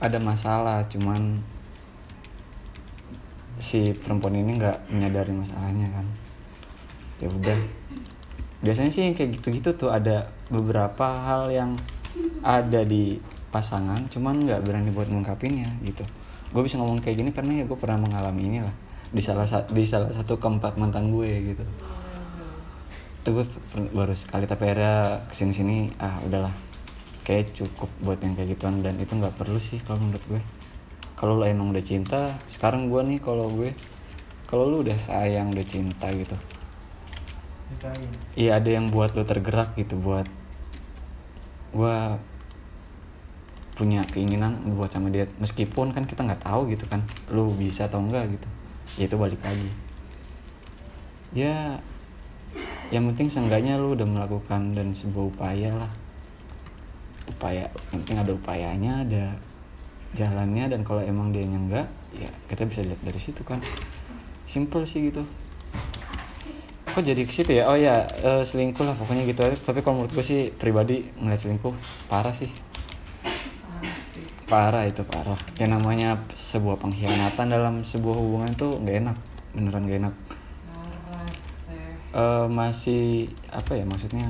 [0.00, 1.44] ada masalah cuman
[3.60, 6.06] si perempuan ini nggak menyadari masalahnya kan.
[7.20, 7.60] Ya udah.
[8.60, 11.76] Biasanya sih kayak gitu-gitu tuh ada beberapa hal yang
[12.40, 13.20] ada di
[13.52, 16.04] pasangan cuman nggak berani buat mengungkapinnya gitu.
[16.50, 18.74] Gue bisa ngomong kayak gini karena ya gue pernah mengalami inilah
[19.10, 21.64] di salah di salah satu keempat mantan gue gitu
[23.20, 23.44] itu gue
[23.92, 26.52] baru sekali tapi akhirnya ke sini sini ah udahlah.
[27.20, 30.40] Kayak cukup buat yang kayak gituan dan itu nggak perlu sih kalau menurut gue.
[31.20, 33.76] Kalau lo emang udah cinta sekarang gue nih kalau gue
[34.48, 36.32] kalau lu udah sayang udah cinta gitu.
[38.40, 40.24] Iya ada yang buat lo tergerak gitu buat
[41.70, 41.96] gue
[43.76, 45.28] punya keinginan buat sama dia.
[45.38, 48.48] Meskipun kan kita nggak tahu gitu kan lu bisa atau enggak gitu.
[48.96, 49.70] Ya itu balik lagi.
[51.36, 51.84] Ya
[52.90, 55.92] yang penting seenggaknya lu udah melakukan dan sebuah upaya lah.
[57.30, 59.24] Upaya yang penting ada upayanya ada
[60.18, 63.62] jalannya dan kalau emang dia enggak ya kita bisa lihat dari situ kan.
[64.42, 65.22] Simple sih gitu.
[66.90, 67.70] Kok jadi ke situ ya?
[67.70, 71.74] Oh ya eh, selingkuh lah pokoknya gitu tapi kalau menurut gue sih pribadi ngeliat selingkuh
[72.10, 72.50] parah sih.
[74.50, 75.38] Parah itu parah.
[75.62, 79.16] Yang namanya sebuah pengkhianatan dalam sebuah hubungan tuh nggak enak.
[79.54, 80.14] Beneran gak enak
[82.10, 84.26] Eh, masih apa ya maksudnya?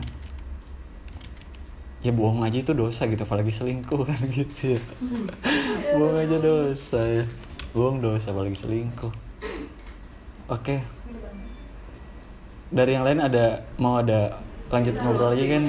[2.04, 4.82] Ya bohong aja itu dosa gitu apalagi selingkuh kan gitu ya.
[5.96, 7.24] Bohong aja dosa ya.
[7.72, 9.12] Bohong dosa apalagi selingkuh.
[10.52, 10.84] Oke.
[12.68, 15.64] Dari yang lain ada mau ada lanjut ngobrol lagi kan?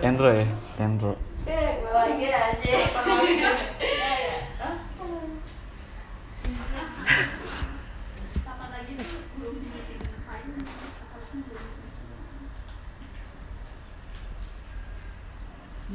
[0.00, 0.48] Endro ya?
[0.80, 1.14] Endro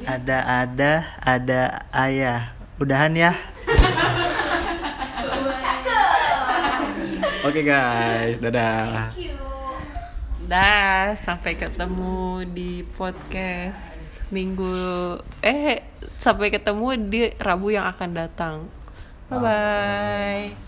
[0.08, 2.56] Ada ada ada ayah.
[2.80, 3.36] Udahan ya.
[7.44, 9.12] oke guys dadah
[10.48, 15.84] Dah, sampai ketemu di podcast minggu eh
[16.16, 18.56] sampai ketemu di Rabu yang akan datang.
[19.28, 20.67] Bye bye.